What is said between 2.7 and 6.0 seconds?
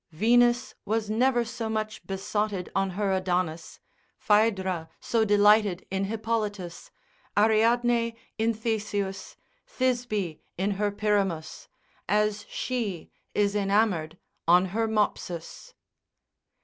on her Adonis, Phaedra so delighted